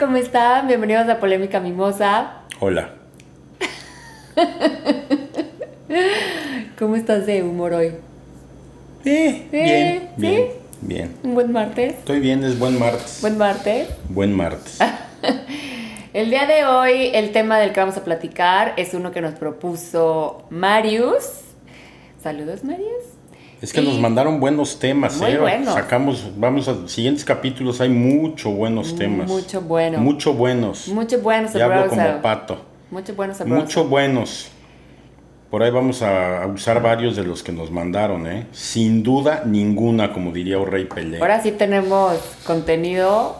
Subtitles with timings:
[0.00, 0.66] ¿cómo están?
[0.66, 2.38] Bienvenidos a Polémica Mimosa.
[2.58, 2.94] Hola.
[6.78, 7.88] ¿Cómo estás de humor hoy?
[9.04, 10.16] Eh, Eh, bien, ¿sí?
[10.16, 10.46] bien,
[10.80, 11.14] bien.
[11.22, 11.96] ¿Un buen martes?
[11.98, 13.18] Estoy bien, es buen martes.
[13.20, 13.88] ¿Buen martes?
[14.08, 14.78] Buen martes.
[16.14, 19.34] El día de hoy, el tema del que vamos a platicar es uno que nos
[19.34, 21.42] propuso Marius.
[22.22, 23.04] Saludos, Marius.
[23.60, 25.38] Es que Y- nos mandaron buenos temas, Muy ¿eh?
[25.38, 25.74] buenos.
[25.74, 29.28] Sacamos, vamos a siguientes capítulos, hay mucho buenos temas.
[29.28, 29.98] Mucho bueno.
[29.98, 30.88] Mucho buenos.
[30.88, 32.64] Mucho buenos Ya hablo como pato.
[32.90, 33.44] Mucho buenos.
[33.46, 34.50] Mucho buenos.
[35.50, 38.46] Por ahí vamos a usar varios de los que nos mandaron, ¿eh?
[38.52, 41.18] Sin duda ninguna, como diría un rey Pelé.
[41.18, 43.36] Ahora sí tenemos contenido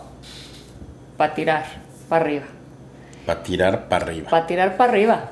[1.17, 1.65] para tirar
[2.09, 2.45] para arriba.
[3.25, 4.29] Para tirar para arriba.
[4.31, 5.31] Para tirar para arriba.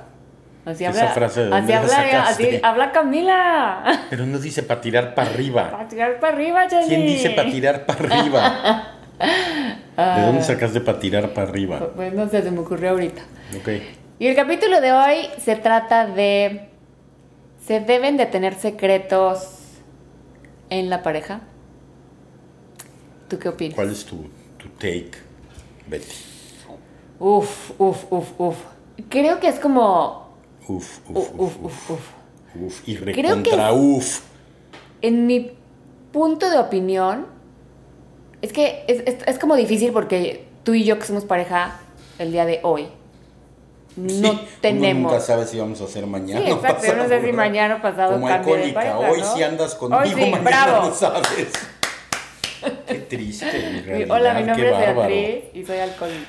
[0.69, 4.07] Así Esa habla, frase, ¿de así habla, así habla Camila.
[4.11, 5.71] Pero no dice para tirar para arriba.
[5.71, 6.87] Para tirar para arriba, Jenny.
[6.89, 8.93] ¿Quién dice para tirar para arriba?
[10.17, 11.91] ¿De dónde sacaste para tirar para arriba?
[11.97, 13.23] Pues no sé, se me ocurrió ahorita.
[13.59, 13.69] Ok.
[14.19, 16.69] Y el capítulo de hoy se trata de...
[17.67, 19.79] ¿Se deben de tener secretos
[20.69, 21.41] en la pareja?
[23.29, 23.75] ¿Tú qué opinas?
[23.75, 25.13] ¿Cuál es tu, tu take,
[25.87, 26.13] Betty?
[27.19, 28.57] Uf, uf, uf, uf.
[29.09, 30.28] Creo que es como...
[30.69, 31.91] Uf, uf, Uf, uf, uf,
[32.63, 32.89] uf.
[32.89, 34.21] y recontra uf.
[35.03, 35.51] En mi
[36.13, 37.27] punto de opinión,
[38.43, 41.81] es que es, es- es como difícil porque tú y yo que somos pareja
[42.19, 42.89] el día de hoy,
[43.97, 45.11] no Sí, uno tenemos...
[45.13, 46.45] nunca sabe si vamos a hacer mañana.
[46.45, 46.87] Sí, o exacto.
[46.87, 48.75] Yo no sé pasado, si mañana o pasado Como de alcohólica.
[48.75, 49.35] pareja, Hoy ¿no?
[49.35, 50.87] sí andas conmigo, Hoy sí, mañana bravo.
[50.89, 51.49] no sabes.
[52.87, 54.17] Qué triste, mi realidad.
[54.17, 54.77] Hola, mi nombre es.
[54.97, 56.29] Beatriz y soy alcohólica.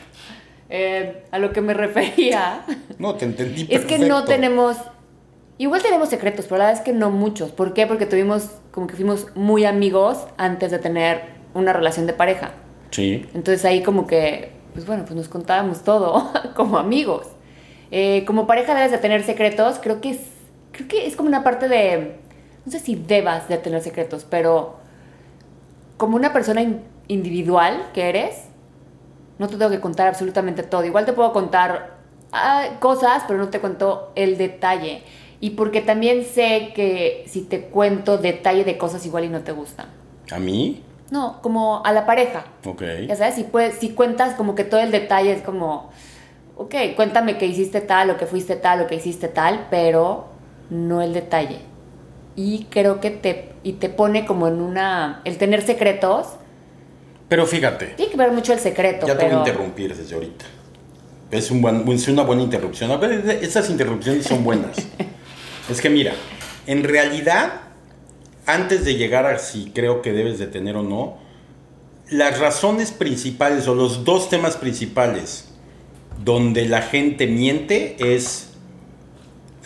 [0.70, 2.62] Eh, a lo que me refería
[3.00, 4.78] No, te entendí es que no tenemos...
[5.58, 7.52] Igual tenemos secretos, pero la verdad es que no muchos.
[7.52, 7.86] ¿Por qué?
[7.86, 11.22] Porque tuvimos, como que fuimos muy amigos antes de tener
[11.54, 12.52] una relación de pareja.
[12.92, 13.26] Sí.
[13.34, 17.28] Entonces ahí como que, pues bueno, pues nos contábamos todo como amigos.
[17.92, 20.20] Eh, como pareja debes de tener secretos, creo que es,
[20.72, 22.16] creo que es como una parte de,
[22.66, 24.78] no sé si debas de tener secretos, pero
[25.98, 28.44] como una persona in- individual que eres,
[29.40, 30.86] no te tengo que contar absolutamente todo.
[30.86, 31.96] Igual te puedo contar
[32.32, 35.02] ah, cosas, pero no te cuento el detalle.
[35.40, 39.54] Y porque también sé que si te cuento detalle de cosas igual y no te
[39.54, 39.88] gustan.
[40.32, 40.84] ¿A mí?
[41.10, 42.44] No, como a la pareja.
[42.66, 42.84] Ok.
[43.08, 45.90] Ya sabes, si, puedes, si cuentas como que todo el detalle es como,
[46.58, 50.28] ok, cuéntame que hiciste tal, o que fuiste tal, o que hiciste tal, pero
[50.70, 51.60] no el detalle.
[52.36, 56.36] Y creo que te, y te pone como en una, el tener secretos,
[57.30, 59.40] Pero fíjate, tiene que ver mucho el secreto, ya te voy a pero...
[59.40, 60.46] interrumpir desde ahorita.
[61.32, 62.90] Es, un buen- es una buena interrupción.
[62.92, 64.78] A ver, esas interrupciones son buenas.
[65.70, 66.14] es que mira,
[66.66, 67.62] en realidad,
[68.48, 71.18] antes de llegar a si creo que debes de tener o no,
[72.10, 75.46] las razones principales o los dos temas principales
[76.24, 78.50] donde la gente miente es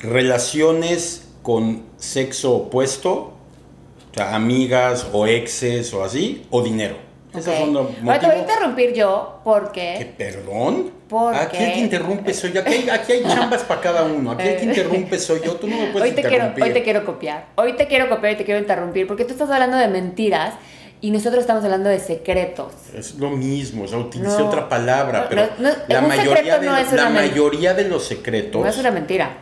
[0.02, 6.97] relaciones con sexo opuesto, o sea, amigas o exes o así, o dinero.
[7.33, 7.59] Esos Ok.
[7.59, 10.13] son los Ahora te voy a interrumpir yo ¿Qué, porque...
[10.17, 10.91] perdón?
[11.09, 11.66] ¿Por aquí qué?
[11.67, 12.61] el que interrumpe soy yo.
[12.61, 14.31] Aquí hay, aquí hay chambas para cada uno.
[14.31, 15.55] Aquí el que interrumpe soy yo.
[15.55, 16.63] Tú no me puedes Hoy te, quiero, interrumpir.
[16.63, 17.45] hoy te quiero copiar.
[17.55, 20.53] Hoy te quiero copiar y te quiero interrumpir porque tú estás hablando de mentiras
[21.01, 22.72] y nosotros estamos hablando de secretos.
[22.95, 24.47] Es lo mismo, o sea, utilicé No.
[24.47, 28.61] otra palabra, No, pero no, la, mayoría de, no es la mayoría de los secretos.
[28.61, 29.38] No es una mentira.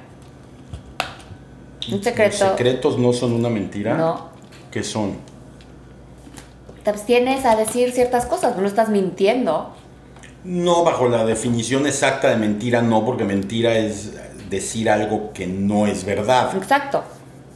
[1.88, 2.50] Un Los secreto.
[2.50, 3.96] secretos no son una mentira.
[3.96, 4.30] No.
[4.72, 5.18] ¿Qué son?
[6.84, 9.74] Te abstienes a decir ciertas cosas, no estás mintiendo.
[10.44, 14.14] No bajo la definición exacta de mentira, no, porque mentira es
[14.50, 16.56] decir algo que no es verdad.
[16.58, 17.04] Exacto.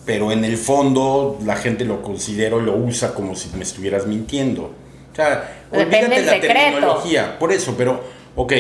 [0.06, 4.06] pero en el fondo la gente lo considera o lo usa como si me estuvieras
[4.06, 4.66] mintiendo.
[5.12, 6.54] O sea, Depende olvídate la secreto.
[6.60, 8.02] terminología, por eso, pero,
[8.36, 8.54] ok,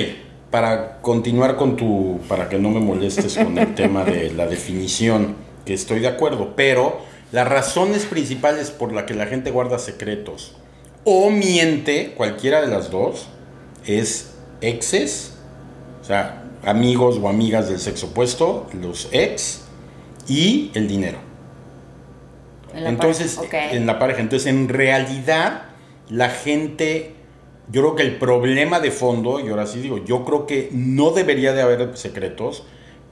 [0.49, 5.35] para continuar con tu, para que no me molestes con el tema de la definición,
[5.65, 6.99] que estoy de acuerdo, pero
[7.31, 10.55] las razones principales por las que la gente guarda secretos
[11.03, 13.27] o miente, cualquiera de las dos,
[13.85, 15.35] es exes,
[16.01, 19.61] o sea, amigos o amigas del sexo opuesto, los ex,
[20.27, 21.19] y el dinero.
[22.73, 24.21] En Entonces, en la pareja.
[24.21, 25.63] Entonces, en realidad,
[26.09, 27.13] la gente,
[27.71, 31.11] yo creo que el problema de fondo, y ahora sí digo, yo creo que no
[31.11, 32.63] debería de haber secretos,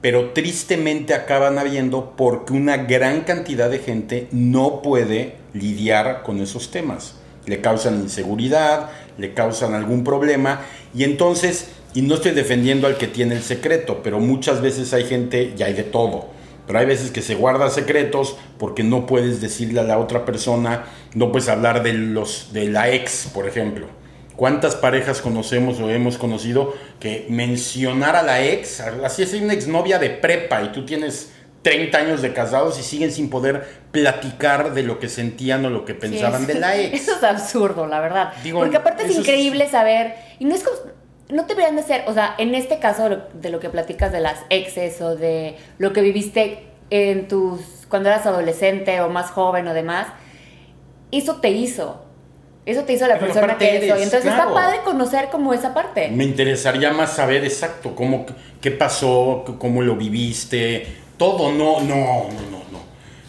[0.04, 6.70] pero tristemente acaban habiendo porque una gran cantidad de gente no puede lidiar con esos
[6.70, 7.14] temas.
[7.46, 10.60] Le causan inseguridad, le causan algún problema
[10.94, 15.04] y entonces, y no estoy defendiendo al que tiene el secreto, pero muchas veces hay
[15.04, 16.26] gente, y hay de todo,
[16.66, 20.84] pero hay veces que se guarda secretos porque no puedes decirle a la otra persona,
[21.14, 24.03] no puedes hablar de, los, de la ex, por ejemplo
[24.36, 29.98] ¿Cuántas parejas conocemos o hemos conocido que mencionar a la ex, así es una exnovia
[29.98, 31.32] de prepa y tú tienes
[31.62, 35.84] 30 años de casados y siguen sin poder platicar de lo que sentían o lo
[35.84, 37.02] que pensaban de la ex?
[37.02, 38.32] Eso es absurdo, la verdad.
[38.52, 40.76] Porque aparte es increíble saber, y no es como,
[41.30, 44.20] no te deberían de ser, o sea, en este caso de lo que platicas de
[44.20, 49.66] las exes o de lo que viviste en tus, cuando eras adolescente o más joven
[49.68, 50.08] o demás,
[51.12, 52.03] eso te hizo.
[52.66, 56.08] Eso te hizo la persona que eres, Y entonces está padre conocer como esa parte.
[56.08, 58.24] Me interesaría más saber exacto cómo,
[58.60, 60.86] qué pasó, cómo lo viviste,
[61.18, 61.52] todo.
[61.52, 62.84] No, no, no, no, no.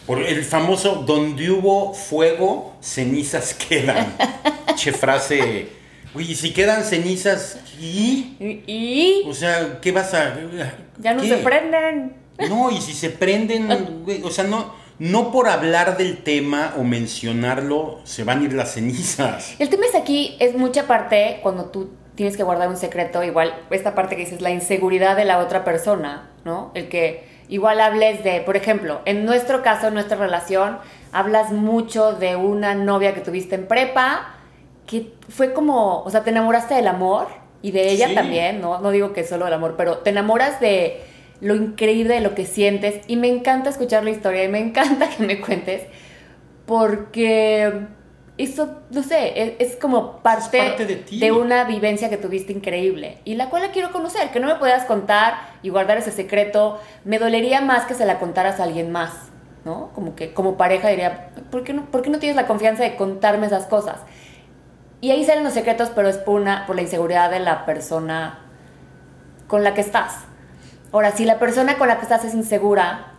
[0.06, 4.14] Por el famoso, donde hubo fuego, cenizas quedan.
[4.74, 5.68] che frase.
[6.14, 8.36] Uy, si quedan cenizas, ¿y?
[8.66, 9.22] ¿Y?
[9.28, 10.34] O sea, ¿qué vas a...?
[10.98, 12.14] Ya no se prenden.
[12.48, 13.68] No, y si se prenden,
[14.24, 18.72] o sea, no no por hablar del tema o mencionarlo se van a ir las
[18.72, 19.54] cenizas.
[19.58, 23.54] El tema es aquí, es mucha parte cuando tú tienes que guardar un secreto, igual
[23.70, 26.70] esta parte que dices, la inseguridad de la otra persona, ¿no?
[26.74, 30.78] El que igual hables de, por ejemplo, en nuestro caso, en nuestra relación,
[31.12, 34.34] hablas mucho de una novia que tuviste en prepa,
[34.86, 37.28] que fue como, o sea, te enamoraste del amor
[37.60, 38.80] y de ella también, ¿no?
[38.80, 41.02] No digo que solo del amor, pero te enamoras de
[41.40, 45.08] lo increíble de lo que sientes y me encanta escuchar la historia y me encanta
[45.10, 45.82] que me cuentes
[46.66, 47.86] porque
[48.38, 50.58] eso, no sé, es, como parte,
[51.10, 54.56] de, una vivencia que tuviste increíble y la cual la quiero conocer, que no me
[54.56, 58.92] puedas contar y guardar ese secreto, me dolería más que se la contaras a alguien
[58.92, 59.12] más,
[59.64, 59.90] ¿no?
[59.94, 62.96] Como que como pareja diría, ¿por qué no, ¿por qué no tienes la confianza de
[62.96, 64.00] contarme esas cosas?
[65.00, 68.40] Y ahí salen los secretos, pero es por, una, por la inseguridad de la persona
[69.46, 70.26] con la que estás.
[70.92, 73.12] Ahora, si la persona con la que estás es insegura,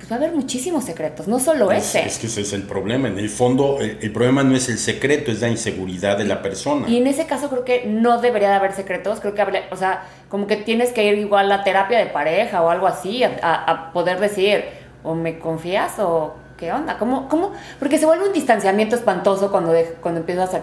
[0.00, 2.06] pues va a haber muchísimos secretos, no solo ese.
[2.06, 3.08] Es que ese es el problema.
[3.08, 6.88] En el fondo, el, problema no es el secreto, es la inseguridad de la persona.
[6.88, 9.20] Y en ese caso creo que no debería de haber secretos.
[9.20, 12.70] Creo que, o sea, como que tienes que ir igual a terapia de pareja o
[12.70, 14.64] algo así, a, poder decir,
[15.02, 16.96] o me confías o qué onda.
[16.96, 17.52] ¿Cómo, cómo?
[17.78, 20.62] Porque se vuelve un distanciamiento espantoso cuando, cuando empiezas a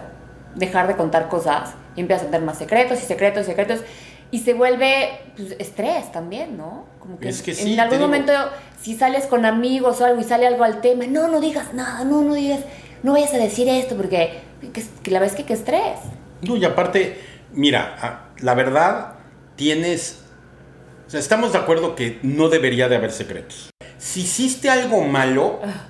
[0.56, 3.80] dejar de contar cosas y empiezas a tener más secretos y secretos y secretos
[4.30, 6.86] y se vuelve pues, estrés también, ¿no?
[6.98, 8.32] Como que, en algún momento,
[8.80, 12.04] si sales con amigos o algo y sale algo al tema, no, no digas nada,
[12.04, 12.60] no, no digas,
[13.02, 14.40] no vayas a decir esto, porque
[15.02, 15.98] que, la vez que qué estrés.
[16.42, 17.18] No, y aparte,
[17.52, 19.14] mira, la verdad,
[19.56, 20.20] tienes.
[21.06, 23.70] O sea, estamos de acuerdo que no debería de haber secretos.
[23.96, 25.88] Si hiciste algo malo ah.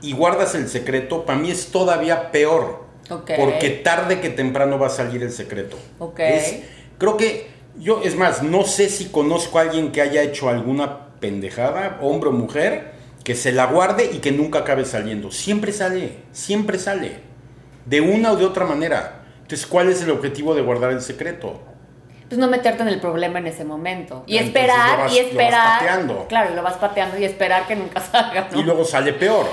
[0.00, 2.88] y guardas el secreto, para mí es todavía peor.
[3.08, 5.76] Porque tarde que temprano va a salir el secreto.
[5.98, 6.64] Okay.
[6.96, 7.48] creo que
[7.80, 12.28] yo, es más, no sé si conozco a alguien que haya hecho alguna pendejada, hombre
[12.28, 12.92] o mujer,
[13.24, 15.30] que se la guarde y que nunca acabe saliendo.
[15.30, 17.20] Siempre sale, siempre sale.
[17.86, 19.22] De una o de otra manera.
[19.42, 21.60] Entonces, ¿cuál es el objetivo de guardar el secreto?
[22.28, 24.24] Pues no meterte en el problema en ese momento.
[24.26, 25.80] Y esperar, y esperar.
[25.80, 26.26] pateando.
[26.28, 28.48] Claro, y lo vas pateando y esperar que nunca salga.
[28.54, 29.46] Y luego sale peor.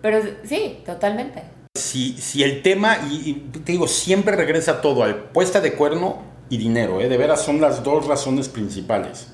[0.00, 1.42] Pero sí, totalmente.
[1.74, 6.29] Si, si el tema, y, y te digo, siempre regresa todo al puesta de cuerno
[6.50, 7.08] y dinero, ¿eh?
[7.08, 9.28] de veras son las dos razones principales.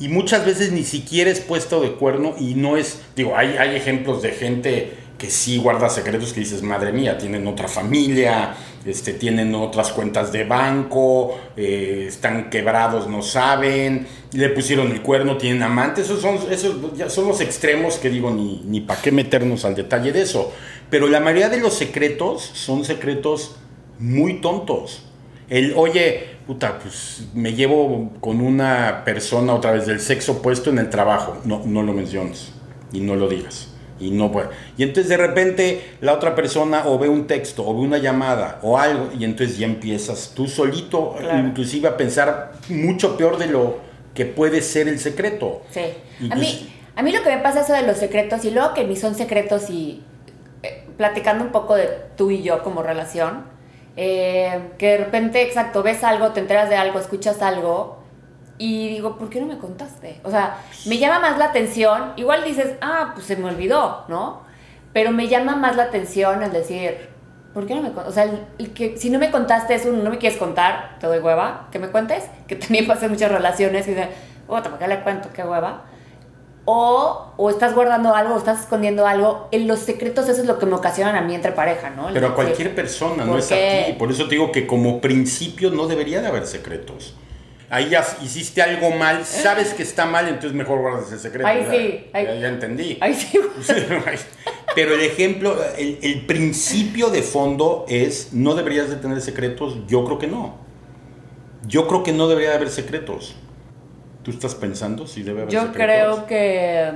[0.00, 3.76] Y muchas veces ni siquiera es puesto de cuerno y no es, digo, hay, hay
[3.76, 9.12] ejemplos de gente que sí guarda secretos que dices, madre mía, tienen otra familia, este,
[9.12, 15.62] tienen otras cuentas de banco, eh, están quebrados, no saben, le pusieron el cuerno, tienen
[15.62, 19.64] amantes, esos son, esos ya son los extremos que digo, ni, ni para qué meternos
[19.64, 20.52] al detalle de eso.
[20.90, 23.54] Pero la mayoría de los secretos son secretos
[24.00, 25.04] muy tontos.
[25.48, 30.78] El, oye, puta, pues me llevo con una persona otra vez del sexo opuesto en
[30.78, 31.38] el trabajo.
[31.44, 32.52] No, no lo menciones
[32.92, 33.68] y no lo digas.
[34.00, 34.32] Y no.
[34.76, 38.58] Y entonces de repente la otra persona o ve un texto o ve una llamada
[38.62, 43.78] o algo y entonces ya empiezas tú solito inclusive a pensar mucho peor de lo
[44.12, 45.62] que puede ser el secreto.
[45.70, 45.82] Sí.
[46.28, 48.74] a, mí, a mí lo que me pasa es eso de los secretos y luego
[48.74, 50.02] que ni son secretos y
[50.64, 53.51] eh, platicando un poco de tú y yo como relación
[53.96, 58.02] eh, que de repente, exacto, ves algo, te enteras de algo, escuchas algo
[58.58, 60.20] y digo, ¿por qué no me contaste?
[60.24, 64.42] O sea, me llama más la atención, igual dices, ah, pues se me olvidó, ¿no?
[64.92, 67.08] Pero me llama más la atención el decir,
[67.52, 67.88] ¿por qué no me?
[67.88, 71.18] O sea, el, que, si no me contaste eso, no me quieres contar, te doy
[71.18, 74.08] hueva, que me cuentes, que también pasé muchas relaciones y de,
[74.46, 75.28] otra, ¿por qué le cuento?
[75.32, 75.82] Qué hueva.
[76.64, 79.48] O, o estás guardando algo, o estás escondiendo algo.
[79.50, 82.08] En los secretos eso es lo que me ocasionan a mí entre pareja, ¿no?
[82.12, 83.92] Pero a cualquier persona, no ¿Por es a ti.
[83.98, 87.14] Por eso te digo que como principio no debería de haber secretos.
[87.72, 91.48] Ahí ya hiciste algo mal, sabes que está mal, entonces mejor guardas el secreto.
[91.48, 92.26] Ya, sí, ay.
[92.26, 92.98] ya, ya entendí.
[93.00, 93.40] Ay, sí.
[94.74, 99.78] Pero el ejemplo, el, el principio de fondo es, ¿no deberías de tener secretos?
[99.86, 100.56] Yo creo que no.
[101.66, 103.36] Yo creo que no debería de haber secretos.
[104.22, 105.84] ¿Tú estás pensando si debe haber Yo secretos?
[106.20, 106.92] creo que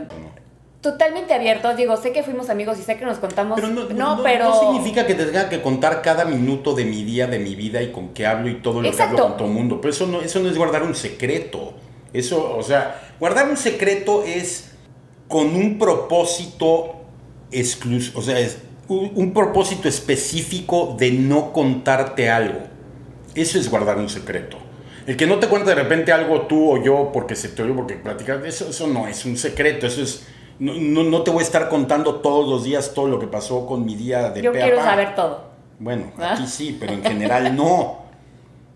[0.81, 1.77] totalmente abiertos.
[1.77, 3.57] Digo, sé que fuimos amigos y sé que nos contamos.
[3.61, 4.45] Pero no, no- pero.
[4.45, 7.83] no significa que te tenga que contar cada minuto de mi día, de mi vida
[7.83, 9.81] y con qué hablo y todo lo que hablo con todo el mundo.
[9.81, 11.75] Pero eso no, eso no es guardar un secreto.
[12.13, 14.73] Eso, o sea, guardar un secreto es
[15.29, 16.93] con un propósito
[17.51, 22.61] exclusivo, o sea, es un, un propósito específico de no contarte algo.
[23.35, 24.57] Eso es guardar un secreto.
[25.07, 27.77] El que no te cuenta de repente algo tú o yo porque se te oyó,
[27.77, 30.27] porque platicas, eso, eso no es un secreto, eso es...
[30.59, 33.67] No, no, no te voy a estar contando todos los días todo lo que pasó
[33.67, 34.85] con mi día de Yo pe a quiero pa.
[34.85, 35.45] saber todo.
[35.79, 36.33] Bueno, ¿Ah?
[36.33, 37.99] aquí sí, pero en general no.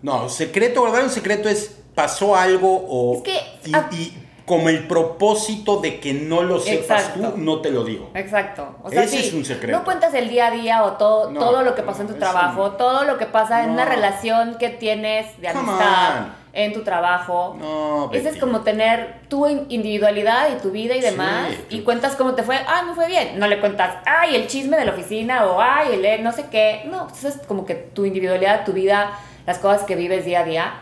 [0.03, 3.17] No, secreto, guardar un secreto es pasó algo o...
[3.17, 7.31] Es que, y, y como el propósito de que no lo sepas Exacto.
[7.31, 8.09] tú, no te lo digo.
[8.15, 8.75] Exacto.
[8.83, 9.77] O sea, Ese sí, es un secreto.
[9.77, 12.15] No cuentas el día a día o todo, No, todo lo que pasó en tu
[12.15, 13.91] trabajo, todo lo que pasa en una No.
[13.91, 17.55] relación que tienes de amistad, en tu trabajo.
[17.59, 21.47] No, Ese es como tener tu in- individualidad y tu vida y demás.
[21.69, 22.57] Y cuentas cómo te fue.
[22.67, 23.39] Ay, me fue bien.
[23.39, 26.45] No le cuentas, ay, el chisme de la oficina o ay, el eh, no sé
[26.51, 26.83] qué.
[26.87, 29.11] No, eso es como que tu individualidad, tu vida,
[29.45, 30.73] las cosas que vives día a día,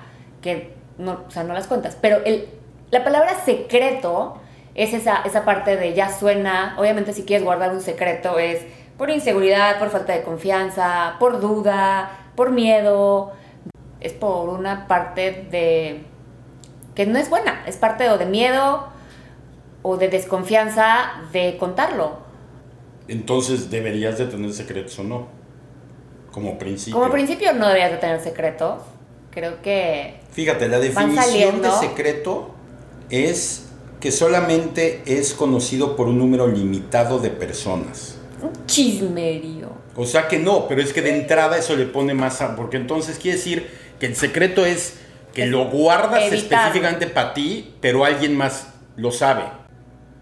[0.42, 1.96] que no, o sea, no las cuentas.
[2.01, 2.48] Pero el,
[2.91, 4.38] la palabra secreto
[4.75, 6.75] es esa, esa parte de ya suena.
[6.77, 8.65] Obviamente, si quieres guardar un secreto, es
[8.98, 13.31] por inseguridad, por falta de confianza, por duda, por miedo.
[14.00, 16.03] Es por una parte de
[16.96, 18.88] que no es buena, es parte o de miedo
[19.81, 22.17] o de desconfianza de contarlo.
[23.08, 25.27] Entonces, ¿deberías de tener secretos o no?
[26.31, 27.00] Como principio.
[27.00, 28.81] Como principio no deberías de tener secretos.
[29.31, 32.55] Creo que Fíjate, la definición de secreto
[33.10, 33.66] es
[34.00, 38.18] que solamente es conocido por un número limitado de personas.
[38.42, 39.70] un chismerío.
[39.96, 42.56] O sea que no, pero es que de entrada eso le pone más a...
[42.56, 44.96] Porque entonces quiere decir que el secreto es
[45.34, 49.44] que Es lo guardas específicamente para ti, pero alguien más lo sabe.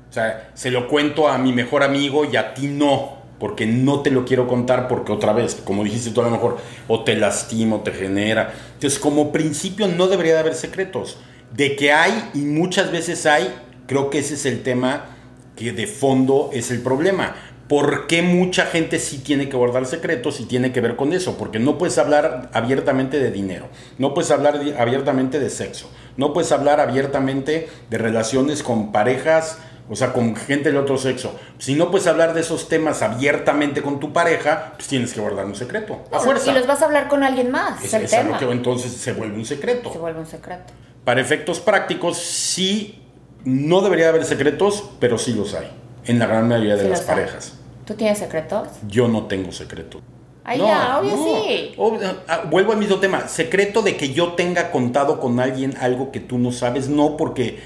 [0.09, 4.01] O sea, se lo cuento a mi mejor amigo y a ti no, porque no
[4.01, 7.15] te lo quiero contar porque otra vez, como dijiste tú a lo mejor, o te
[7.15, 8.53] lastima o te genera.
[8.73, 11.19] Entonces, como principio no debería de haber secretos.
[11.53, 13.53] De que hay y muchas veces hay,
[13.87, 15.17] creo que ese es el tema
[15.55, 17.35] que de fondo es el problema.
[17.67, 21.37] ¿Por qué mucha gente sí tiene que guardar secretos y tiene que ver con eso?
[21.37, 26.53] Porque no puedes hablar abiertamente de dinero, no puedes hablar abiertamente de sexo, no puedes
[26.53, 29.57] hablar abiertamente de relaciones con parejas,
[29.89, 31.37] o sea, con gente del otro sexo.
[31.57, 35.45] Si no puedes hablar de esos temas abiertamente con tu pareja, pues tienes que guardar
[35.45, 36.03] un secreto.
[36.11, 36.51] A fuerza.
[36.51, 37.83] Y los vas a hablar con alguien más.
[37.83, 38.37] Es, el tema.
[38.37, 39.91] que entonces se vuelve un secreto.
[39.91, 40.73] Se vuelve un secreto.
[41.07, 42.99] Para efectos prácticos, sí,
[43.45, 45.71] no debería haber secretos, pero sí los hay.
[46.05, 47.07] En la gran mayoría de Sí las hay.
[47.07, 47.53] parejas.
[47.85, 48.67] ¿Tú tienes secretos?
[48.89, 50.01] Yo no tengo secreto.
[50.43, 51.23] Ay, ya, obvio no.
[51.23, 51.73] sí.
[51.77, 53.25] Ob- ah, vuelvo al mismo tema.
[53.29, 57.59] Secreto de que yo tenga contado con alguien algo que tú no sabes, no, porque,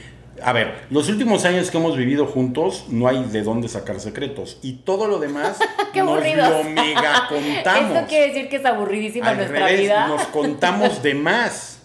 [0.44, 4.60] a ver, los últimos años que hemos vivido juntos, no hay de dónde sacar secretos.
[4.62, 5.58] Y todo lo demás
[5.94, 7.92] Qué nos lo mega contamos.
[7.98, 10.08] Esto quiere decir que es aburridísima Al nuestra revés, vida.
[10.08, 11.81] nos contamos de más.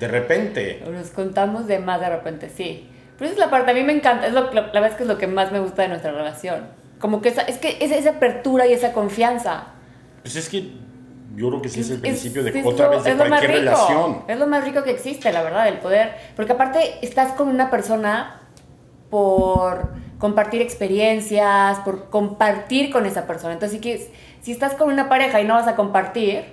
[0.00, 0.82] De repente.
[0.90, 2.88] Nos contamos de más de repente, sí.
[3.18, 5.02] Pero esa es la parte, a mí me encanta, es lo, la verdad es que
[5.02, 6.68] es lo que más me gusta de nuestra relación.
[6.98, 9.64] Como que esa, es que es esa apertura y esa confianza.
[10.22, 10.70] Pues es que
[11.36, 13.50] yo creo que ese es, el Es- principio de es otra lo- vez de cualquier
[13.52, 14.22] relación.
[14.26, 16.14] Es lo más rico que existe, la verdad, el poder.
[16.34, 18.40] Porque aparte estás con una persona
[19.10, 19.88] por
[20.18, 23.52] compartir experiencias, por compartir con esa persona.
[23.54, 24.08] Entonces, si,
[24.42, 26.44] si estás con una pareja y no vas a compartir,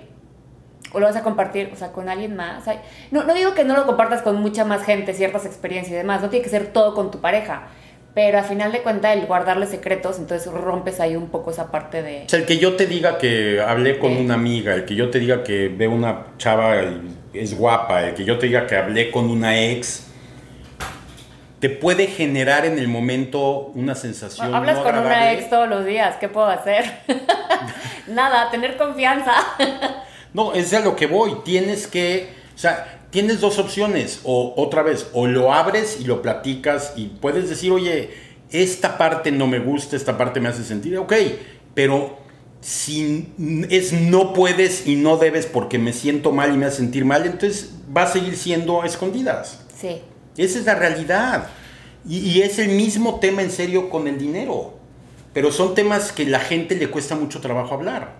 [0.92, 2.64] o lo vas a compartir, o sea, con alguien más.
[3.10, 6.22] no, no digo que no lo compartas con mucha más gente, ciertas experiencias y demás,
[6.22, 7.68] no tiene que ser todo con tu pareja.
[8.14, 12.02] Pero a final de cuentas, el guardarle secretos, entonces rompes ahí un poco esa parte
[12.02, 12.24] de...
[12.26, 14.20] O sea, el que yo te diga que hablé con Sí.
[14.24, 18.14] una amiga, el que yo te diga que veo una chava y es guapa, el
[18.14, 20.06] que yo te diga que hablé con una ex,
[21.60, 24.52] te puede generar en el momento una sensación.
[24.54, 26.84] Hablas no con una ex todos los días, ¿qué puedo hacer?
[28.08, 29.34] Nada, tener confianza.
[30.34, 31.36] No, es a lo que voy.
[31.44, 34.20] Tienes que, o sea, tienes dos opciones.
[34.24, 38.10] O otra vez, o lo abres y lo platicas y puedes decir, oye,
[38.50, 41.12] esta parte no me gusta, esta parte me hace sentir, ok,
[41.74, 42.18] pero
[42.60, 43.32] si
[43.70, 47.24] es no puedes y no debes porque me siento mal y me hace sentir mal,
[47.26, 49.60] entonces va a seguir siendo a escondidas.
[49.78, 50.00] Sí.
[50.36, 51.48] Esa es la realidad.
[52.08, 54.74] Y, y es el mismo tema en serio con el dinero.
[55.32, 58.16] Pero son temas que la gente le cuesta mucho trabajo hablar.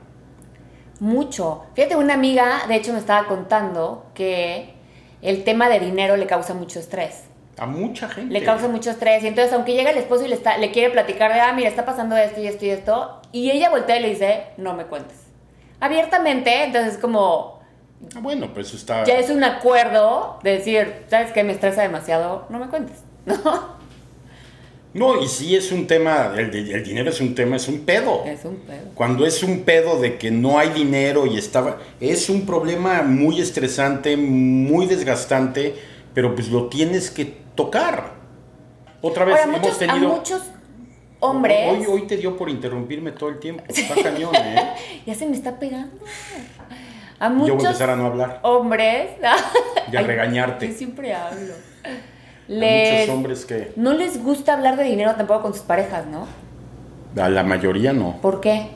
[1.00, 1.64] Mucho.
[1.74, 4.74] Fíjate, una amiga, de hecho, me estaba contando que
[5.22, 7.24] el tema de dinero le causa mucho estrés.
[7.56, 8.32] A mucha gente.
[8.32, 9.22] Le causa mucho estrés.
[9.24, 11.68] Y entonces, aunque llega el esposo y le, está, le quiere platicar de, ah, mira,
[11.68, 14.84] está pasando esto y esto y esto, y ella voltea y le dice, no me
[14.84, 15.16] cuentes.
[15.80, 17.60] Abiertamente, entonces como...
[18.14, 19.04] Ah, bueno, pues está...
[19.04, 21.42] Ya es un acuerdo de decir, ¿sabes qué?
[21.42, 23.02] Me estresa demasiado, no me cuentes.
[23.26, 23.77] ¿No?
[24.94, 28.24] No, y sí es un tema, el, el, dinero es un tema, es un pedo.
[28.24, 28.90] Es un pedo.
[28.94, 33.40] Cuando es un pedo de que no hay dinero y estaba, es un problema muy
[33.40, 35.74] estresante, muy desgastante,
[36.14, 38.14] pero pues lo tienes que tocar.
[39.02, 40.12] Otra vez Ahora, hemos muchos, tenido...
[40.12, 40.42] a muchos
[41.20, 41.58] hombres...
[41.70, 43.62] Hoy, hoy te dio por interrumpirme todo el tiempo.
[43.68, 44.72] Está cañón, ¿eh?
[45.06, 45.96] ya se me está pegando.
[47.20, 48.40] A Yo voy a muchos empezar a no hablar.
[48.42, 49.10] hombres...
[49.92, 50.68] Y a regañarte.
[50.68, 51.54] Yo siempre hablo.
[52.48, 53.72] Hay muchos hombres que...
[53.76, 56.26] no les gusta hablar de dinero tampoco con sus parejas, ¿no?
[57.22, 58.16] A la mayoría no.
[58.22, 58.68] ¿Por qué?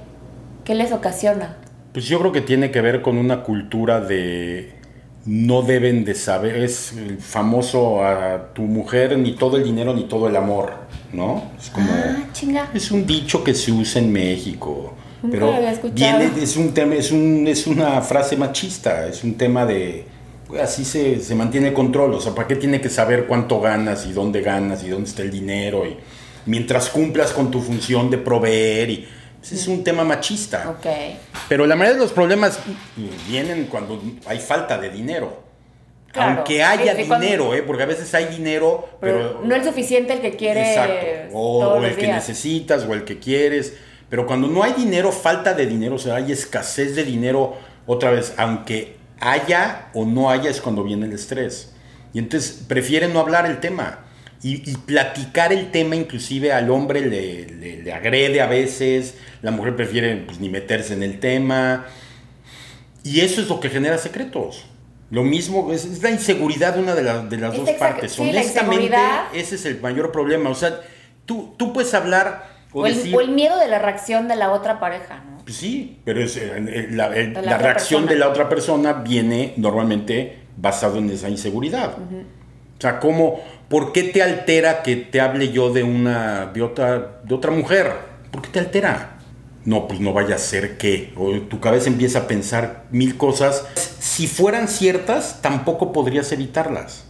[0.64, 1.56] ¿Qué les ocasiona?
[1.92, 4.72] Pues yo creo que tiene que ver con una cultura de
[5.24, 10.04] no deben de saber, es el famoso a tu mujer ni todo el dinero ni
[10.04, 10.72] todo el amor,
[11.12, 11.44] ¿no?
[11.58, 12.68] Es como Ah, chinga.
[12.74, 16.18] es un dicho que se usa en México, Nunca pero lo había escuchado.
[16.18, 20.06] viene es un tema es un es una frase machista, es un tema de
[20.60, 24.06] así se, se mantiene el control, o sea, ¿para qué tiene que saber cuánto ganas
[24.06, 25.96] y dónde ganas y dónde está el dinero y
[26.46, 29.08] mientras cumplas con tu función de proveer y
[29.42, 30.70] ese es un tema machista.
[30.70, 30.86] Ok.
[31.48, 32.60] Pero la mayoría de los problemas
[33.28, 35.42] vienen cuando hay falta de dinero.
[36.12, 36.36] Claro.
[36.36, 37.62] Aunque haya cuando- dinero, ¿eh?
[37.62, 39.40] porque a veces hay dinero, Pero, pero...
[39.44, 41.06] no es suficiente el que quiere Exacto.
[41.32, 43.74] O, todos o los el que necesitas o el que quieres.
[44.08, 47.56] Pero cuando no hay dinero, falta de dinero, o sea, hay escasez de dinero,
[47.86, 51.72] otra vez, aunque haya o no haya, es cuando viene el estrés.
[52.12, 54.00] Y entonces prefieren no hablar el tema.
[54.42, 59.52] Y, y platicar el tema inclusive al hombre le, le- le agrede a veces, la
[59.52, 61.86] mujer prefiere pues, ni meterse en el tema.
[63.04, 64.66] Y eso es lo que genera secretos.
[65.10, 68.12] Lo mismo es, es la inseguridad de una de, la- de las Es dos partes.
[68.12, 68.96] sí, Honestamente,
[69.34, 70.50] ese es el mayor problema.
[70.50, 70.80] O sea,
[71.26, 73.14] tú, tú puedes hablar o, O el, decir...
[73.14, 75.31] o el miedo de la reacción de la otra pareja, ¿no?
[75.44, 78.12] Pues sí, pero es, eh, eh, la, el- De la la otra reacción persona.
[78.12, 81.96] de la otra persona viene normalmente basado en esa inseguridad.
[81.98, 87.20] O sea, ¿cómo, ¿por qué te altera que te hable yo de una, de otra,
[87.24, 87.92] de otra mujer?
[88.30, 89.18] ¿Por qué te altera?
[89.64, 91.12] No, pues no vaya a ser que.
[91.16, 93.64] O tu cabeza empieza a pensar mil cosas.
[94.00, 97.04] Si fueran ciertas, tampoco podrías evitarlas.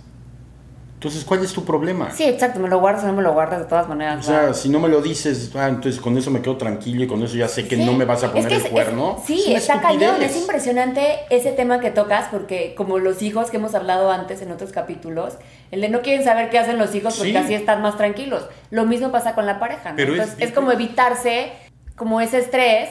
[1.03, 2.13] Entonces, ¿cuál es tu problema?
[2.13, 4.21] Sí, exacto, me lo guardas o no me lo guardas de todas maneras.
[4.21, 7.09] O sea, si no me lo dices, ah, entonces con eso me quedo tranquilo y
[7.09, 7.85] con eso ya sé que Sí.
[7.85, 9.21] no me vas a Es poner que el es- es- cuerno.
[9.27, 10.23] sí, Es una está cañón.
[10.23, 14.53] Es impresionante ese tema que tocas porque como los hijos que hemos hablado antes en
[14.53, 15.39] otros capítulos,
[15.73, 17.37] el de no quieren saber qué hacen los hijos porque Sí.
[17.37, 18.45] así están más tranquilos.
[18.71, 19.97] Lo mismo pasa con la pareja, ¿no?
[19.97, 21.51] Pero es- Entonces es, como evitarse
[21.97, 22.91] como ese estrés.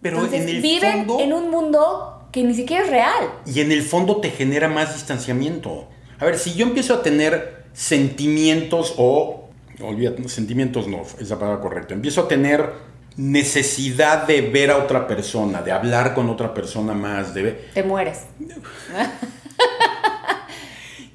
[0.00, 3.30] Pero Entonces, en el viven fondo- en un mundo que ni siquiera es real.
[3.44, 5.88] Y en el fondo te genera más distanciamiento.
[6.20, 9.48] A ver, si yo empiezo a tener sentimientos o...
[9.80, 11.94] Olvídate, sentimientos no, es la palabra correcta.
[11.94, 12.70] Empiezo a tener
[13.16, 17.82] necesidad de ver a otra persona, de hablar con otra persona más, de ver- Te
[17.82, 18.24] mueres.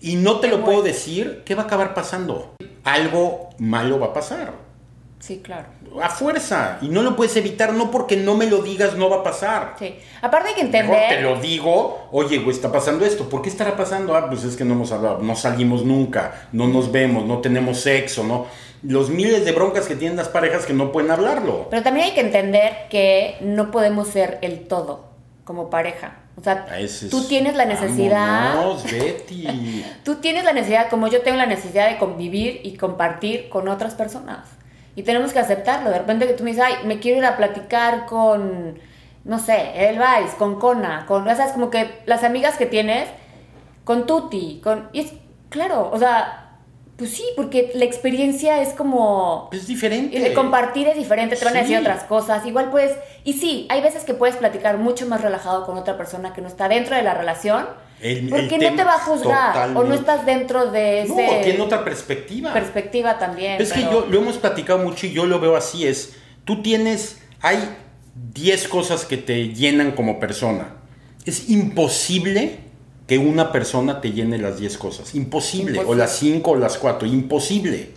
[0.01, 2.53] Y no te lo puedo decir, ¿qué va a acabar pasando?
[2.83, 4.53] Algo malo va a pasar.
[5.25, 5.65] Sí, claro.
[6.03, 6.77] A fuerza.
[6.83, 9.75] Y no lo puedes evitar, no porque no me lo digas, no va a pasar.
[9.79, 9.95] Sí.
[10.21, 11.09] Aparte hay que Mejor entender.
[11.17, 13.27] te lo digo, oye, güey, está pasando esto.
[13.27, 14.15] ¿Por qué estará pasando?
[14.15, 17.79] Ah, pues es que no hemos hablado, no salimos nunca, no nos vemos, no tenemos
[17.79, 18.45] sexo, ¿no?
[18.83, 21.69] Los miles de broncas que tienen las parejas que no pueden hablarlo.
[21.71, 25.05] Pero también hay que entender que no podemos ser el todo
[25.43, 26.17] como pareja.
[26.39, 28.57] O sea, es- tú tienes la necesidad.
[28.57, 29.83] Vámonos, Betty.
[30.03, 33.95] Tú tienes la necesidad, como yo tengo la necesidad de convivir y compartir con otras
[33.95, 34.49] personas.
[34.95, 35.89] Y tenemos que aceptarlo.
[35.89, 38.79] De repente que tú me dices, ay, me quiero ir a platicar con,
[39.23, 42.65] no sé, el Vice, con Kona, con, o sea, es como que las amigas que
[42.65, 43.09] tienes,
[43.83, 44.89] con Tuti, con...
[44.93, 45.13] Y es,
[45.49, 46.44] claro, o sea,
[46.97, 49.49] pues sí, porque la experiencia es como...
[49.51, 50.17] Es diferente.
[50.17, 52.45] De compartir es diferente, te van a decir otras cosas.
[52.45, 56.33] Igual puedes, y sí, hay veces que puedes platicar mucho más relajado con otra persona
[56.33, 57.65] que no está dentro de la relación,
[58.01, 61.19] El- el porque no tema- te va a juzgar o no estás dentro de No,
[61.19, 62.53] esa tiene otra perspectiva.
[62.53, 63.61] perspectiva también.
[63.61, 67.21] Es que yo lo hemos platicado mucho y yo lo veo así, es, tú tienes,
[67.41, 67.57] hay
[68.33, 70.75] 10 cosas que te llenan como persona.
[71.25, 72.59] Es imposible
[73.07, 75.15] que una persona te llene las 10 cosas.
[75.15, 75.79] Imposible.
[75.85, 77.07] O las 5 o las 4.
[77.07, 77.89] Imposible.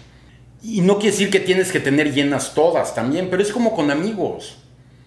[0.62, 3.90] Y no quiere decir que tienes que tener llenas todas también, pero es como con
[3.90, 4.56] amigos.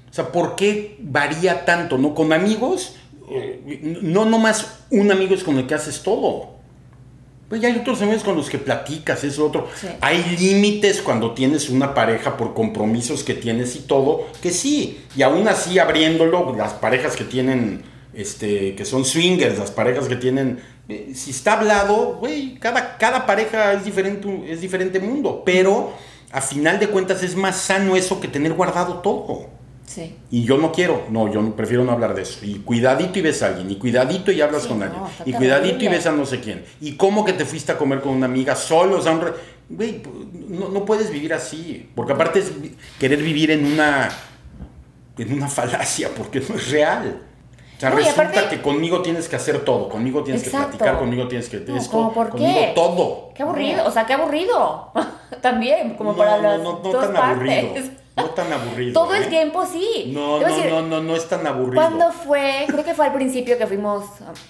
[0.10, 1.98] O sea, ¿por qué varía tanto?
[1.98, 2.14] ¿No?
[2.14, 2.96] Con amigos,
[3.30, 6.62] eh, no nomás un amigo es con el que haces todo.
[7.48, 9.68] Pues ya hay otros amigos con los que platicas, eso otro.
[9.76, 9.88] Sí.
[10.00, 15.02] Hay límites cuando tienes una pareja por compromisos que tienes y todo, que sí.
[15.18, 17.84] Y aún así abriéndolo, las parejas que tienen,
[18.14, 23.26] este, que son swingers, las parejas que tienen, eh, si está hablado, güey, cada, cada
[23.26, 25.44] pareja es diferente, es diferente mundo.
[25.46, 25.94] Pero
[26.32, 29.48] a final de cuentas es más sano eso que tener guardado todo.
[29.86, 30.16] Sí.
[30.30, 32.40] Y yo no quiero, no, yo prefiero no hablar de eso.
[32.46, 35.34] Y cuidadito y ves a alguien, y cuidadito y hablas Sí, con no, alguien, y
[35.34, 35.98] cuidadito y terrible.
[35.98, 36.64] ves a no sé quién.
[36.80, 39.34] Y cómo que te fuiste a comer con una amiga solo, o sea, un re-
[39.70, 40.02] güey,
[40.48, 41.90] no, no puedes vivir así.
[41.94, 42.54] Porque aparte es
[43.00, 44.10] querer vivir en una,
[45.18, 47.24] en una falacia, porque no es real.
[47.82, 50.74] O sea, No, resulta aparte- que conmigo tienes que hacer todo, conmigo tienes Exacto.
[50.74, 51.62] que platicar, conmigo tienes que...
[51.62, 52.72] No, es ¿cómo co- por conmigo qué?
[52.76, 53.30] todo.
[53.34, 54.92] Qué aburrido, o sea, qué aburrido.
[55.42, 57.66] También, como No, para no, las no, no dos tan partes.
[57.66, 57.92] aburrido.
[58.18, 58.94] No tan aburrido.
[58.94, 59.18] Todo ¿eh?
[59.18, 60.12] el tiempo sí.
[60.14, 61.74] No, no, decir, no, no, no es tan aburrido.
[61.82, 62.66] ¿Cuándo fue?
[62.68, 64.06] Creo que fue al principio que fuimos,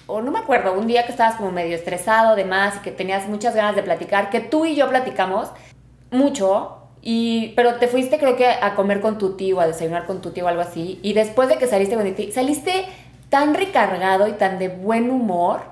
[0.06, 3.26] o no me acuerdo, un día que estabas como medio estresado, demás, y que tenías
[3.28, 5.48] muchas ganas de platicar, que tú y yo platicamos
[6.10, 10.20] mucho, y, pero te fuiste creo que a comer con tu tío, a desayunar con
[10.20, 12.84] tu tío o algo así, y después de que saliste con tío, saliste
[13.32, 15.62] tan recargado y tan de buen humor,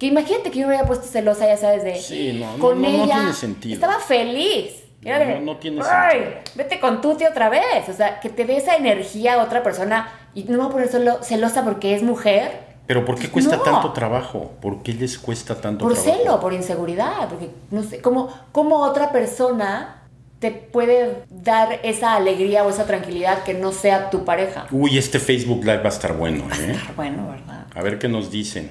[0.00, 1.94] que imagínate que yo me hubiera puesto celosa, ya sabes, de...
[1.94, 3.14] Sí, no, con no, no ella.
[3.14, 3.74] tiene sentido.
[3.74, 4.82] Estaba feliz.
[5.04, 6.40] Era de, No, tiene "Ay, sentido.
[6.56, 7.88] vete con Tuti otra vez.
[7.88, 10.70] O sea, que te dé esa energía a otra persona y no me voy a
[10.72, 12.66] poner solo celosa porque es mujer.
[12.88, 13.62] Pero ¿por qué cuesta No.
[13.62, 14.50] tanto trabajo?
[14.60, 16.18] ¿Por qué les cuesta tanto Por trabajo?
[16.18, 17.28] celo, por inseguridad.
[17.28, 20.02] Porque no sé, ¿cómo, cómo otra persona
[20.38, 24.66] te puede dar esa alegría o esa tranquilidad que no sea tu pareja?
[24.70, 26.78] Uy, este Facebook Live va a estar bueno, ¿eh?
[26.96, 27.66] Bueno, ¿verdad?
[27.74, 28.70] A ver qué nos dicen.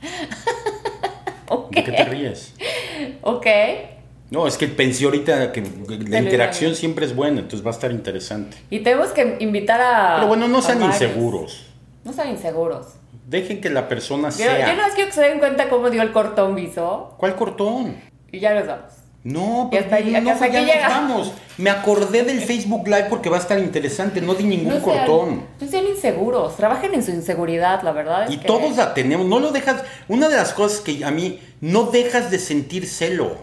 [1.48, 1.72] Ok.
[1.74, 2.54] ¿De qué te ríes?
[3.20, 3.46] Ok.
[4.30, 5.62] No, es que pensé ahorita que
[6.08, 8.56] la interacción siempre es buena, entonces va a estar interesante.
[8.70, 10.14] Y tenemos que invitar a.
[10.16, 11.00] Pero bueno, no a sean varios.
[11.02, 11.66] inseguros.
[12.02, 12.86] No sean inseguros.
[13.26, 14.66] Dejen que la persona Yo, sea.
[14.74, 17.14] yo no quiero que se den cuenta cómo dio el cortón viso.
[17.18, 17.96] ¿Cuál cortón?
[18.32, 18.92] Y ya nos vamos.
[19.24, 21.32] No, pero hasta no, hasta ya nos vamos.
[21.56, 24.20] Me acordé del Facebook Live porque va a estar interesante.
[24.20, 25.42] No di ningún No sean, cortón.
[25.60, 28.24] no sean inseguros, trabajen en su inseguridad, la verdad.
[28.24, 29.26] Es Y que- todos la tenemos.
[29.26, 29.82] No lo dejas.
[30.08, 33.38] Una de las cosas que a mí no dejas de sentir celo.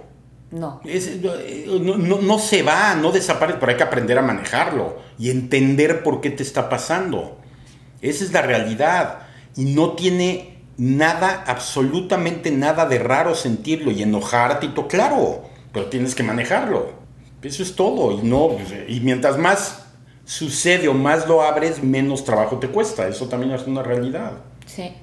[0.51, 0.81] No.
[0.85, 4.97] Es- eh, no, no- no se va, no desaparece, pero hay que aprender a manejarlo
[5.17, 7.39] y entender por qué te está pasando.
[8.01, 9.19] Esa es la realidad.
[9.55, 14.87] Y no tiene nada, absolutamente nada de raro sentirlo y enojarte y todo.
[14.87, 16.91] Claro, pero tienes que manejarlo.
[17.41, 18.11] Eso es todo.
[18.11, 18.49] Y, no,
[18.87, 19.85] y mientras más
[20.25, 23.07] sucede o más lo abres, menos trabajo te cuesta.
[23.07, 24.33] Eso también es una realidad.
[24.65, 24.93] Sí.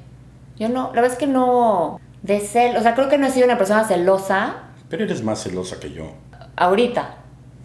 [0.57, 2.01] Yo no, la verdad es que no.
[2.23, 4.57] De cel, o sea, creo que no he sido una persona celosa
[4.89, 6.13] Pero eres más celosa que yo.
[6.57, 7.15] ahorita.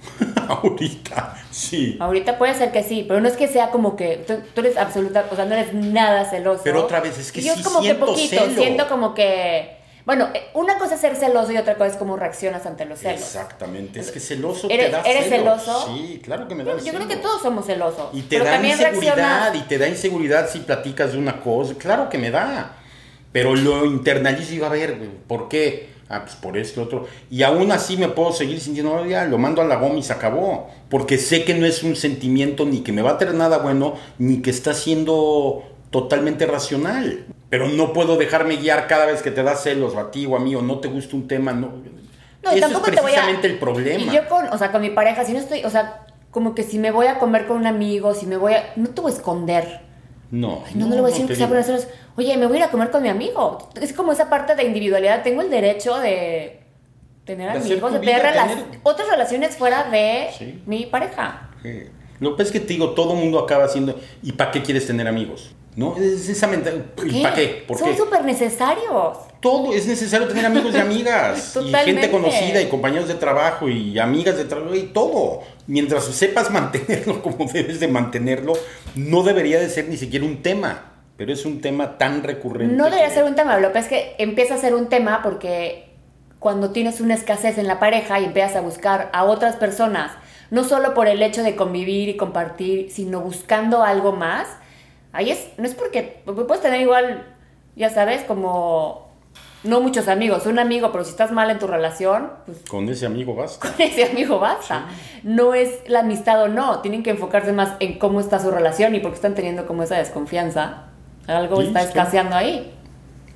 [0.50, 1.96] Ahorita, sí.
[2.00, 4.76] Ahorita puede ser que sí, pero no es que sea como que tú, tú eres
[4.76, 6.62] absoluta, o sea, no eres nada celoso.
[6.66, 8.54] Pero otra vez, es que Y yo sí como siento que poquito, celo.
[8.62, 12.18] siento como que bueno, eh, una cosa es ser celoso y otra cosa es cómo
[12.18, 13.22] reaccionas ante los celos.
[13.22, 15.62] Exactamente, es que celoso ¿Eres- te da eres celos.
[15.64, 15.88] celoso?
[15.96, 18.10] Sí, claro que me da Yo creo que todos somos celosos.
[18.14, 21.76] Y te pero da inseguridad, y te da inseguridad si platicas de una cosa.
[21.78, 22.78] Claro que me da.
[23.32, 25.92] Pero lo internalizo y digo, a ver, ¿por qué?
[26.10, 27.08] Ah, pues por esto, otro.
[27.32, 30.04] Y aún así me puedo seguir sintiendo, no, ya, lo mando a la goma y
[30.04, 30.70] se acabó.
[30.90, 33.96] Porque sé que no es un sentimiento ni que me va a traer nada bueno,
[34.20, 37.26] ni que está siendo totalmente racional.
[37.54, 40.40] Pero no puedo dejarme guiar cada vez que te da celos a ti o a
[40.40, 41.52] mí o no te gusta un tema.
[41.54, 44.00] No, No, y Eso es tampoco te voy a- precisamente el problema.
[44.12, 46.64] Y yo con, o sea, con mi pareja, si no estoy, o sea, como que
[46.64, 49.12] si me voy a comer con un amigo, si me voy a, no te voy
[49.12, 49.82] a esconder.
[50.32, 51.86] No, Ay, no, no, le voy a decir te que sea por celos.
[52.18, 53.70] Oye, me voy a ir a comer con mi amigo.
[53.80, 55.22] Es como esa parte de individualidad.
[55.22, 56.60] Tengo el derecho de
[57.24, 60.64] tener De amigos, de tener, vida, rela- tener- otras relaciones fuera de Sí.
[60.66, 61.52] mi pareja.
[61.62, 61.84] Sí.
[62.20, 64.00] Lo que es que te digo, todo mundo acaba haciendo.
[64.24, 65.52] ¿Y para qué quieres tener amigos?
[65.76, 65.96] ¿No?
[65.98, 66.84] Es esa mentalidad.
[67.04, 67.64] ¿Y para qué?
[67.68, 67.98] ¿Por Son qué?
[67.98, 69.18] súper necesarios.
[69.42, 71.58] Todo es necesario tener amigos y amigas.
[71.64, 75.42] y gente conocida y compañeros de trabajo y amigas de trabajo y todo.
[75.68, 78.54] Mientras sepas mantenerlo como debes de mantenerlo,
[78.96, 80.92] no debería de ser ni siquiera un tema.
[81.18, 82.76] Pero es un tema tan recurrente.
[82.76, 84.90] No debería que- ser un tema, lo que pasa es que empieza a ser un
[84.90, 85.90] tema porque
[86.40, 90.12] cuando tienes una escasez en la pareja y empiezas a buscar a otras personas,
[90.52, 94.48] no solo por el hecho de convivir y compartir, sino buscando algo más,
[95.14, 97.26] ahí es, no es porque puedes tener igual,
[97.76, 99.12] ya sabes, como
[99.64, 103.06] no muchos amigos, un amigo, pero si estás mal en tu relación, pues Con ese
[103.06, 103.70] amigo basta.
[103.72, 104.88] con ese amigo basta.
[105.24, 108.94] No es la amistad o no, tienen que enfocarse más en cómo está su relación
[108.96, 110.88] y porque están teniendo como esa desconfianza.
[111.28, 112.74] Algo Sí, está escaseando ahí.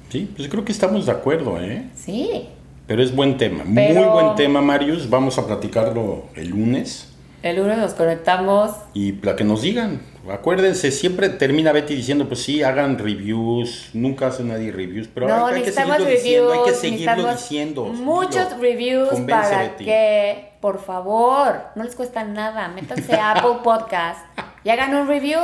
[0.09, 1.85] Sí, pues creo que estamos de acuerdo, ¿eh?
[1.95, 2.49] Sí.
[2.87, 5.09] Pero es buen tema, Pero- muy buen tema, Marius.
[5.09, 7.13] Vamos a platicarlo el lunes.
[7.43, 8.71] El lunes nos conectamos.
[8.93, 14.27] Y para que nos digan, acuérdense, siempre termina Betty diciendo, pues sí, hagan reviews, nunca
[14.27, 16.23] hace nadie reviews, pero no, hay, que seguirlo reviews.
[16.23, 17.85] diciendo, hay que seguirlo diciendo.
[17.85, 18.61] Muchos dilo.
[18.61, 19.85] reviews Convence, para Betty.
[19.85, 22.67] que, por favor, no les cuesta nada.
[22.69, 24.19] Métanse a Apple Podcast
[24.63, 25.39] y hagan un review.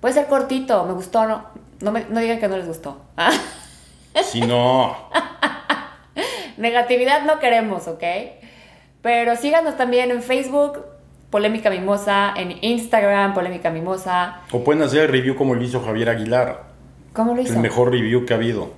[0.00, 1.44] Puede ser cortito, me gustó, no.
[1.80, 3.00] No, me- no digan que no les gustó.
[4.24, 4.96] Si no,
[6.56, 8.02] Negatividad no queremos, ¿ok?
[9.00, 10.84] Pero síganos también en Facebook,
[11.30, 14.40] Polémica Mimosa, en Instagram, Polémica Mimosa.
[14.50, 16.62] o pueden hacer el review como lo hizo Javier Aguilar,
[17.12, 17.52] ¿Cómo lo hizo?
[17.54, 18.72] el mejor review que ha habido.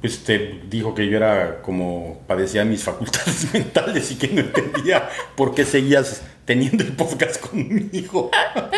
[0.00, 4.40] Pues te dijo que yo era como padecía de mis facultades mentales y que no
[4.40, 8.30] entendía por qué seguías teniendo el podcast conmigo.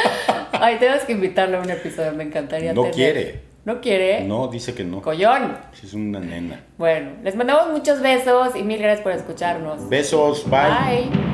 [0.52, 2.74] Ay, tenemos que invitarlo a un episodio, me encantaría.
[2.74, 3.40] No tener- quiere.
[3.64, 4.24] ¿No quiere?
[4.24, 5.00] No, dice que no.
[5.00, 5.56] Collón.
[5.82, 6.60] Es una nena.
[6.76, 9.88] Bueno, les mandamos muchos besos y mil gracias por escucharnos.
[9.88, 10.60] Besos, bye.
[11.08, 11.33] Bye.